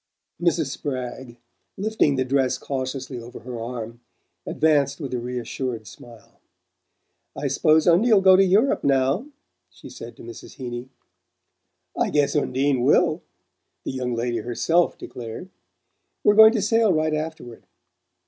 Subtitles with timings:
[0.41, 0.71] Mrs.
[0.71, 1.37] Spragg,
[1.77, 3.99] lifting the dress cautiously over her arm,
[4.47, 6.39] advanced with a reassured smile.
[7.35, 9.27] "I s'pose Undie'll go to Europe now,"
[9.69, 10.55] she said to Mrs.
[10.55, 10.89] Heeny.
[11.95, 13.21] "I guess Undie WILL!"
[13.83, 15.49] the young lady herself declared.
[16.23, 17.67] "We're going to sail right afterward.